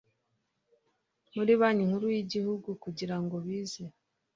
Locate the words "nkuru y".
1.87-2.17